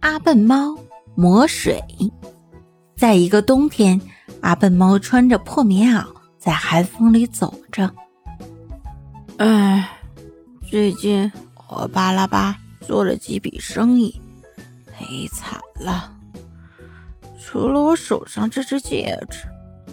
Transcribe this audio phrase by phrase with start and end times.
[0.00, 0.76] 阿笨猫
[1.14, 1.82] 魔水。
[2.96, 4.00] 在一个冬天，
[4.40, 6.04] 阿笨猫穿着破棉袄，
[6.38, 7.90] 在寒风里走着。
[9.36, 9.88] 唉，
[10.68, 11.30] 最近
[11.68, 14.20] 我巴拉巴做了几笔生意，
[14.92, 16.12] 赔惨了。
[17.38, 19.44] 除了我手上这只戒指，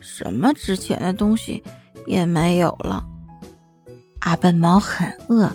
[0.00, 1.62] 什么值钱的东西
[2.06, 3.04] 也没有了。
[4.20, 5.50] 阿笨猫很饿，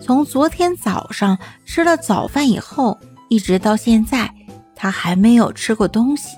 [0.00, 2.98] 从昨天早上吃了早饭以后，
[3.32, 4.30] 一直到现在，
[4.76, 6.36] 他还没有吃过东西，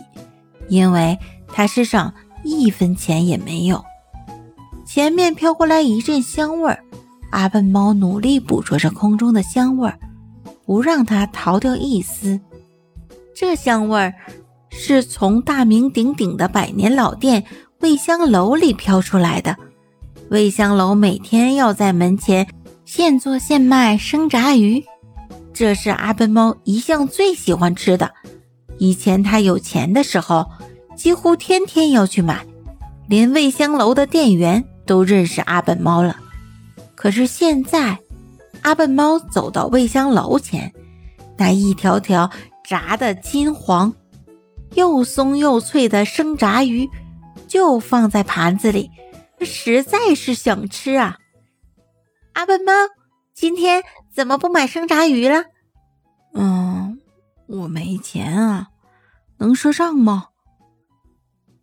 [0.68, 3.84] 因为他身上一分钱也没有。
[4.86, 6.84] 前面飘过来一阵香味儿，
[7.32, 9.98] 阿笨猫努力捕捉着空中的香味儿，
[10.64, 12.40] 不让它逃掉一丝。
[13.34, 14.14] 这香味儿。
[14.76, 17.44] 是从大名鼎鼎的百年老店
[17.78, 19.56] 味香楼里飘出来的。
[20.30, 22.48] 味香楼每天要在门前
[22.84, 24.84] 现做现卖生炸鱼，
[25.54, 28.12] 这是阿笨猫一向最喜欢吃的。
[28.78, 30.50] 以前他有钱的时候，
[30.96, 32.44] 几乎天天要去买，
[33.08, 36.16] 连味香楼的店员都认识阿笨猫了。
[36.96, 37.98] 可是现在，
[38.62, 40.72] 阿笨猫走到味香楼前，
[41.36, 42.28] 那一条条
[42.68, 43.94] 炸的金黄。
[44.74, 46.90] 又松又脆的生炸鱼
[47.46, 48.90] 就放在盘子里，
[49.40, 51.18] 实在是想吃啊！
[52.32, 52.72] 阿笨猫，
[53.32, 55.44] 今天怎么不买生炸鱼了？
[56.34, 57.00] 嗯，
[57.46, 58.68] 我没钱啊，
[59.38, 60.28] 能赊账吗？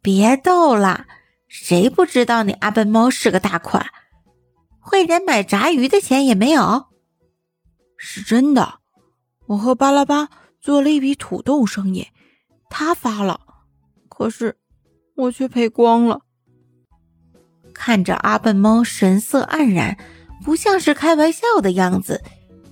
[0.01, 1.05] 别逗了，
[1.47, 3.85] 谁不知道你阿笨猫是个大款，
[4.79, 6.85] 会连买炸鱼的钱也没有？
[7.97, 8.79] 是真的，
[9.47, 12.07] 我和巴拉巴做了一笔土豆生意。
[12.69, 13.41] 他发了，
[14.09, 14.57] 可是
[15.15, 16.21] 我却赔光了。
[17.73, 19.97] 看着阿笨猫神色黯然，
[20.43, 22.23] 不像是开玩笑的样子，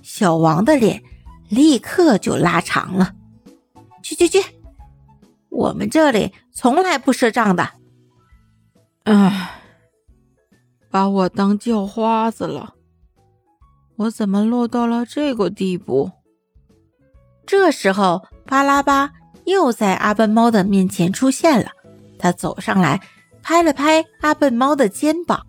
[0.02, 1.02] 小王的脸
[1.50, 3.14] 立刻就拉长了。
[4.02, 4.42] 去去去，
[5.50, 7.68] 我们这里从来不赊账的。
[9.02, 9.60] 唉，
[10.90, 12.74] 把我当叫花子了，
[13.96, 16.12] 我怎么落到了这个地步？
[17.44, 19.12] 这时候，巴拉巴。
[19.46, 21.70] 又在阿笨猫的面前出现了，
[22.18, 23.00] 他走上来，
[23.42, 25.44] 拍了拍阿笨猫的肩膀：“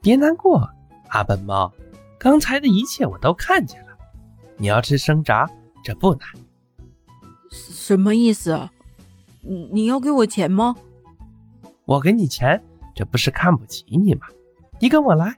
[0.00, 0.70] 别难过，
[1.08, 1.72] 阿笨猫，
[2.16, 3.87] 刚才的一切我都看见了。
[4.58, 5.48] 你要吃生炸，
[5.82, 6.28] 这不难。
[7.50, 8.68] 什么意思？
[9.40, 10.76] 你你要给我钱吗？
[11.86, 12.62] 我给你钱，
[12.94, 14.26] 这不是看不起你吗？
[14.80, 15.34] 你跟我来，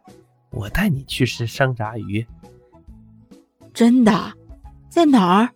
[0.50, 2.26] 我带你去吃生炸鱼。
[3.72, 4.32] 真的？
[4.88, 5.50] 在哪儿？”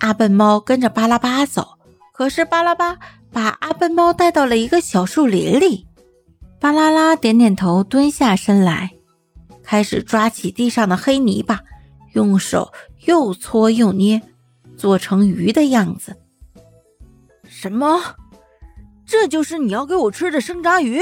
[0.00, 1.76] 阿笨猫跟着巴拉巴走，
[2.12, 2.96] 可是巴拉巴
[3.30, 5.86] 把阿笨猫带到了一个小树林里。
[6.58, 8.92] 巴拉拉点点头，蹲下身来，
[9.62, 11.60] 开始抓起地上的黑泥巴，
[12.12, 12.72] 用手
[13.06, 14.20] 又搓又捏，
[14.76, 16.16] 做成鱼的样子。
[17.44, 18.16] 什么？
[19.04, 21.00] 这就是你要给我吃的生炸鱼？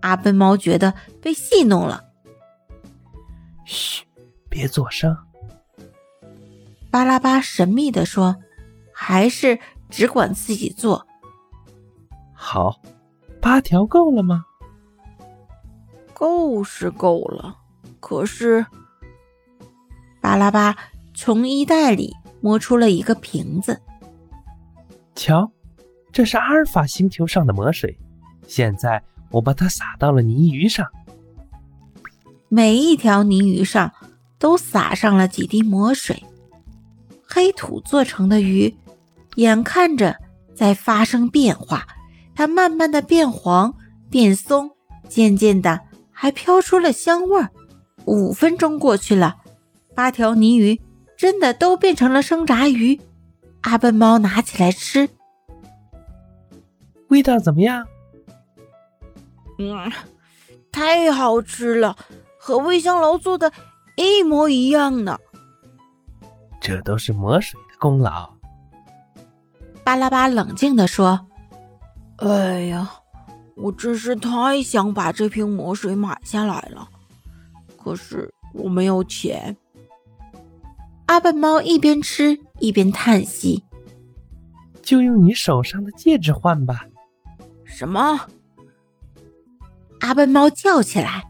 [0.00, 2.04] 阿笨猫觉得被戏弄了。
[3.64, 4.04] 嘘，
[4.48, 5.16] 别作声。
[6.90, 8.36] 巴拉巴神秘地说
[8.94, 9.58] ：“还是
[9.90, 11.06] 只管自己做。”
[12.32, 12.80] 好，
[13.40, 14.44] 八条够了吗？
[16.14, 17.58] 够是够了，
[18.00, 18.64] 可是……
[20.26, 20.74] 巴拉巴
[21.14, 23.80] 从衣袋里摸出了一个瓶子。
[25.14, 25.48] 瞧，
[26.10, 27.96] 这是阿尔法星球上的魔水，
[28.48, 29.00] 现在
[29.30, 30.84] 我把它撒到了泥鱼上。
[32.48, 33.92] 每一条泥鱼上
[34.36, 36.20] 都撒上了几滴魔水。
[37.24, 38.76] 黑土做成的鱼，
[39.36, 40.16] 眼看着
[40.56, 41.86] 在发生变化，
[42.34, 43.72] 它慢慢的变黄、
[44.10, 44.72] 变松，
[45.08, 47.48] 渐渐的还飘出了香味儿。
[48.06, 49.36] 五分钟过去了，
[49.96, 50.78] 八条泥鱼
[51.16, 53.00] 真的都变成了生炸鱼。
[53.62, 55.08] 阿笨猫拿起来吃，
[57.08, 57.86] 味道怎么样？
[59.58, 59.90] 嗯，
[60.70, 61.96] 太好吃了，
[62.38, 63.50] 和味香楼做的
[63.96, 65.18] 一模一样呢。
[66.60, 68.30] 这都是魔水的功劳。
[69.82, 71.26] 巴拉巴冷静地说
[72.18, 72.90] ：“哎呀，
[73.56, 76.86] 我真是太想把这瓶魔水买下来了，
[77.82, 79.56] 可是我没有钱。”
[81.16, 83.64] 阿笨猫一边吃一边叹息
[84.84, 86.84] ：“就用你手上的戒指换吧。”
[87.64, 88.20] 什么？
[90.00, 91.24] 阿笨猫叫起来：“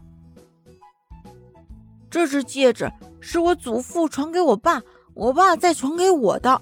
[2.11, 2.91] 这只戒指
[3.21, 4.83] 是我祖父传给我爸。”
[5.15, 6.61] 我爸再传给我的，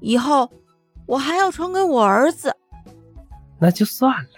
[0.00, 0.50] 以后
[1.06, 2.56] 我还要传给我儿子。
[3.60, 4.30] 那就算了。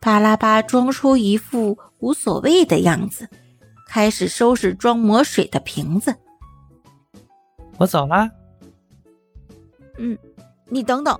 [0.00, 3.28] 巴拉巴装出一副无所谓的样子，
[3.88, 6.14] 开始收拾装魔水的瓶子。
[7.78, 8.30] 我走啦。
[9.98, 10.18] 嗯，
[10.68, 11.18] 你等等。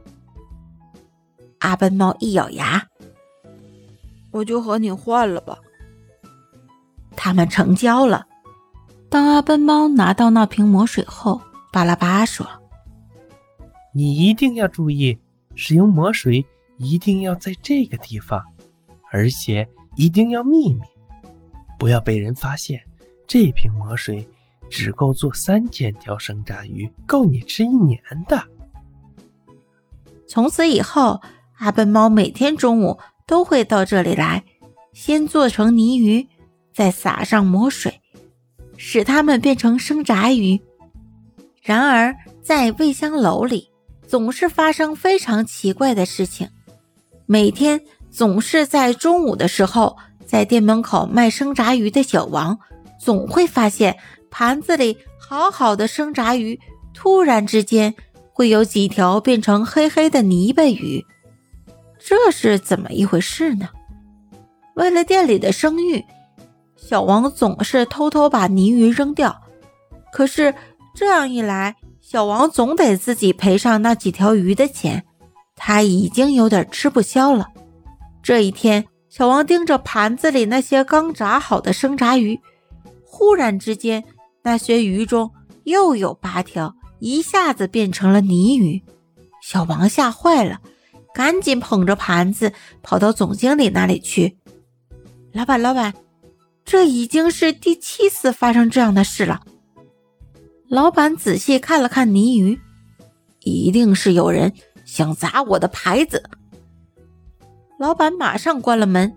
[1.61, 2.87] 阿笨猫一咬牙，
[4.31, 5.59] 我就和你换了吧。
[7.17, 8.27] 他们成交了。
[9.09, 11.41] 当阿笨猫拿到那瓶魔水后，
[11.73, 12.47] 巴拉巴说
[13.95, 15.19] ：“你一定要注意，
[15.55, 16.45] 使用魔水
[16.79, 18.45] 一定要在这个地方，
[19.11, 19.67] 而且
[19.97, 20.83] 一定要秘密，
[21.79, 22.83] 不要被人发现。
[23.27, 24.29] 这瓶魔水
[24.71, 28.43] 只够做三千条生炸鱼，够你吃一年的。”
[30.27, 31.21] 从此以后，
[31.59, 34.45] 阿笨猫每天中午都会到这里来，
[34.93, 36.27] 先做成泥鱼，
[36.73, 38.01] 再撒上魔水。
[38.77, 40.61] 使它们变成生炸鱼。
[41.63, 43.71] 然而，在味香楼里，
[44.07, 46.49] 总是发生非常奇怪的事情。
[47.25, 47.81] 每天
[48.11, 49.97] 总是在中午的时候，
[50.27, 52.59] 在店门口卖生炸鱼的小王，
[52.99, 53.97] 总会发现
[54.37, 56.59] 盘子里好好的生炸鱼，
[56.93, 57.95] 突然之间
[58.33, 61.07] 会有几条变成黑黑的泥巴鱼。
[62.01, 63.69] 这是怎么一回事呢？
[64.75, 66.05] 为了店里的声誉。
[66.77, 69.41] 小王总是偷偷把泥鱼扔掉，
[70.13, 70.53] 可是
[70.95, 75.05] 这样一来，小王总得自己赔上那几条鱼的钱，
[75.55, 77.47] 他已经有点吃不消了。
[78.21, 82.39] 这一天，小王盯着盘子里那些刚炸好的生炸鱼，
[83.03, 84.05] 忽然之间，
[84.45, 85.33] 那些鱼中
[85.65, 88.83] 又有八条一下子变成了泥鱼。
[89.43, 90.61] 小王吓坏了，
[91.15, 92.53] 赶紧捧着盘子
[92.83, 94.39] 跑到总经理那里去
[95.33, 95.95] ：“老板，老板。”
[96.65, 99.43] 这已经是第七次发生这样的事了。
[100.67, 102.59] 老板仔细看了看泥鱼，
[103.41, 104.53] 一定是有人
[104.87, 106.23] 想砸我的牌子。
[107.79, 109.15] 老板马上关了门，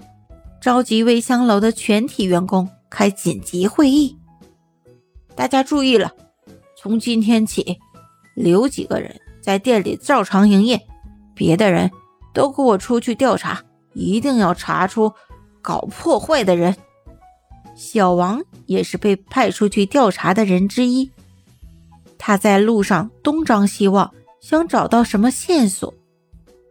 [0.62, 4.18] 召集味香楼的全体员工开紧急会议。
[5.38, 6.12] 大家注意了，
[6.76, 7.78] 从今天起，
[8.34, 10.82] 留几个人在店里照常营业，
[11.36, 11.92] 别的人
[12.34, 13.62] 都给我出去调查，
[13.94, 15.14] 一定要查出
[15.62, 16.76] 搞破坏的人。
[17.76, 21.12] 小王也是被派出去调查的人之一。
[22.18, 24.12] 他在路上东张西望，
[24.42, 25.94] 想找到什么线索。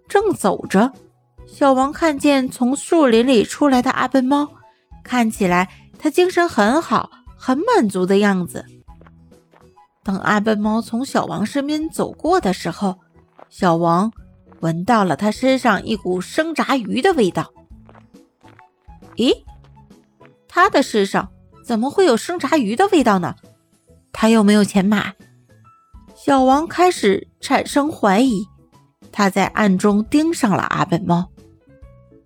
[0.09, 0.93] 正走着，
[1.47, 4.49] 小王看见从树林里出来的阿笨猫，
[5.05, 7.09] 看起来他精神很好，
[7.47, 8.67] 很满足的样子。
[10.03, 12.99] 等阿笨猫从小王身边走过的时候，
[13.49, 14.11] 小王
[14.59, 17.53] 闻到了他身上一股生炸鱼的味道。
[19.15, 19.45] 咦？
[20.49, 21.31] 他的身上
[21.65, 23.37] 怎么会有生炸鱼的味道呢？
[24.11, 25.15] 他又没有钱买。
[26.17, 28.45] 小王开始产生怀疑，
[29.13, 31.31] 他在暗中盯上了阿笨猫。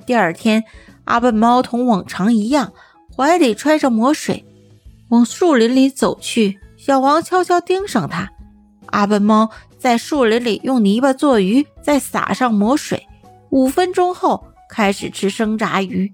[0.07, 0.65] 第二天，
[1.05, 2.73] 阿笨猫同往常一样，
[3.15, 4.47] 怀里揣着魔水，
[5.11, 6.59] 往树林里走去。
[6.77, 8.31] 小王悄悄盯上他。
[8.87, 13.07] 阿笨猫在树林里用泥巴做鱼，再撒上魔水。
[13.51, 16.12] 五分钟后，开始吃生炸鱼。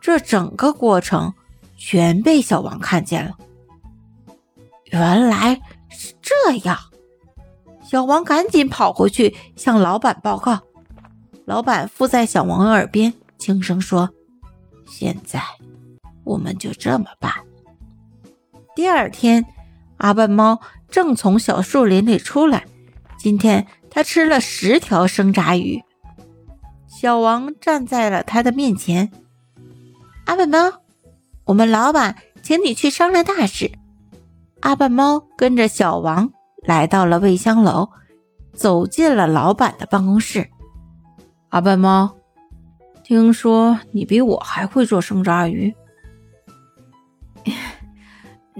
[0.00, 1.34] 这整个过程
[1.76, 3.32] 全被小王看见了。
[4.84, 6.78] 原来是这样，
[7.82, 10.60] 小王赶紧跑回去向老板报告。
[11.44, 14.08] 老板附在小王耳边轻声说
[14.86, 15.42] ：“现在
[16.24, 17.32] 我们就这么办。”
[18.74, 19.44] 第二天，
[19.96, 22.64] 阿笨猫正从小树林里出来。
[23.18, 25.82] 今天他吃了十条生炸鱼。
[26.86, 29.10] 小王站在了他的面前。
[30.26, 30.82] 阿笨猫，
[31.44, 33.72] 我们老板请你去商量大事。
[34.60, 36.30] 阿笨猫跟着小王
[36.62, 37.90] 来到了味香楼，
[38.52, 40.48] 走进了老板的办公室。
[41.48, 42.16] 阿笨猫，
[43.02, 45.74] 听说你比我还会做生炸鱼？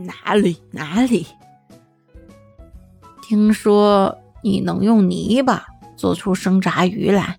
[0.05, 1.27] 哪里哪里？
[3.23, 5.67] 听说你能用泥巴
[5.97, 7.39] 做出生炸鱼来？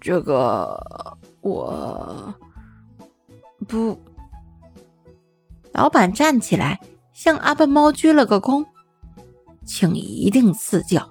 [0.00, 2.34] 这个我。
[3.68, 4.00] 不，
[5.72, 6.80] 老板站起来
[7.12, 8.64] 向阿笨猫鞠了个躬，
[9.66, 11.10] 请一定赐教。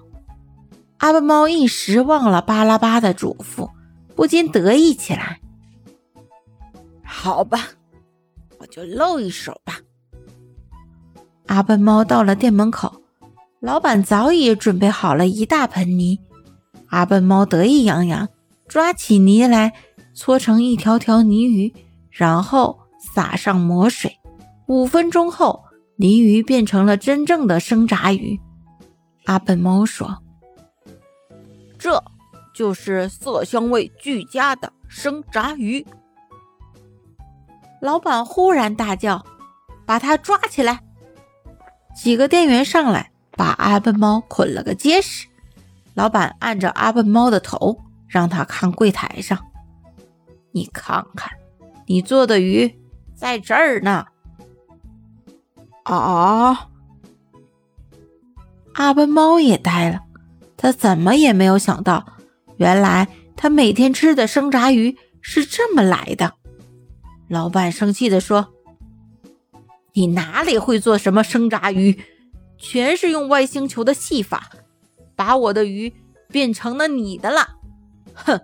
[0.98, 3.70] 阿笨猫一时忘了巴拉巴的嘱咐，
[4.16, 5.40] 不禁得意起来。
[7.04, 7.68] 好吧，
[8.60, 9.80] 我就露一手吧。
[11.46, 13.02] 阿笨猫到了店门口，
[13.58, 16.20] 老板早已准备好了一大盆泥。
[16.88, 18.28] 阿笨猫得意洋洋，
[18.68, 19.72] 抓起泥来，
[20.14, 21.72] 搓成一条条泥鱼。
[22.10, 22.78] 然后
[23.14, 24.14] 撒上魔水，
[24.66, 25.64] 五分钟后，
[25.96, 28.38] 泥鱼变成了真正的生炸鱼。
[29.24, 30.18] 阿笨猫说
[31.78, 32.02] ：“这
[32.52, 35.86] 就是色香味俱佳的生炸鱼。”
[37.80, 39.24] 老板忽然大叫
[39.86, 40.80] ：“把他抓起来！”
[41.96, 45.26] 几个店员上来把阿笨猫捆了个结实。
[45.94, 49.38] 老板按着阿笨猫的头，让他看柜台上。
[50.52, 51.30] 你看看，
[51.86, 52.78] 你做的鱼
[53.14, 54.06] 在这儿呢。
[55.84, 56.68] 啊！
[58.74, 60.00] 阿笨猫也呆了，
[60.56, 62.06] 他怎么也没有想到，
[62.56, 66.34] 原来他每天吃的生炸鱼是这么来的。
[67.30, 68.48] 老板生气地说
[69.94, 71.96] ：“你哪里会做什么生炸鱼？
[72.58, 74.50] 全是用外星球的戏法，
[75.14, 75.94] 把我的鱼
[76.26, 77.56] 变成了你的了。
[78.14, 78.40] 哼，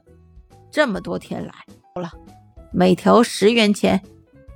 [0.70, 1.52] 这么多天来，
[2.00, 2.12] 了，
[2.70, 4.00] 每条十元钱，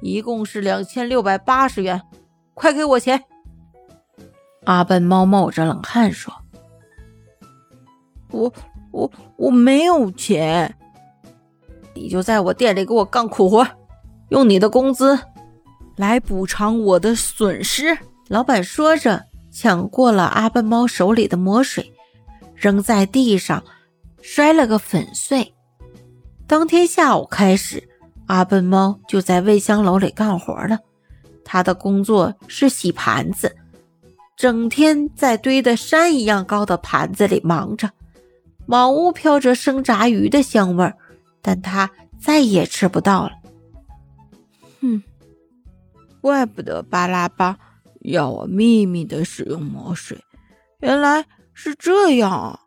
[0.00, 2.00] 一共是两千六百八十元，
[2.54, 3.24] 快给我钱！”
[4.62, 6.32] 阿笨猫冒着冷汗说
[8.30, 8.52] ：“我
[8.92, 10.76] 我我没有钱，
[11.94, 13.66] 你就在我店里给我干苦活，
[14.30, 15.18] 用你的工资
[15.96, 17.96] 来补偿我的损失。”
[18.28, 21.92] 老板说着，抢过了阿笨猫手里的魔水，
[22.54, 23.62] 扔在地上，
[24.22, 25.52] 摔了个粉碎。
[26.46, 27.88] 当天下午开始，
[28.26, 30.78] 阿笨猫就在味香楼里干活了。
[31.44, 33.56] 他的工作是洗盘子。
[34.36, 37.90] 整天在堆得山一样高的盘子里忙着，
[38.64, 40.96] 满屋飘着生炸鱼的香味儿，
[41.42, 43.32] 但他再也吃不到了。
[46.20, 47.58] 怪不得巴拉巴
[48.02, 50.18] 要我秘密的使用魔水，
[50.80, 52.60] 原来是这样啊！